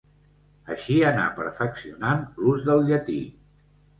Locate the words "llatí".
2.87-3.21